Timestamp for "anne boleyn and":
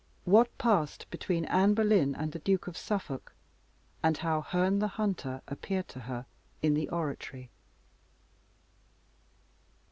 1.45-2.31